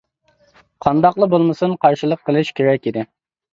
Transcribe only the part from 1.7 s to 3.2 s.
قارشىلىق قىلىش كېرەك ئىدى.